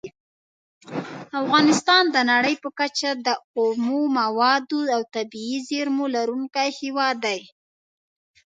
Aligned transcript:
افغانستان 1.41 2.03
د 2.15 2.17
نړۍ 2.31 2.55
په 2.63 2.69
کچه 2.79 3.09
د 3.25 3.27
اومو 3.59 4.01
موادو 4.19 4.81
او 4.95 5.01
طبیعي 5.15 5.57
زېرمو 5.69 6.05
لرونکی 6.15 6.69
هیواد 6.79 7.15
دی. 7.25 7.41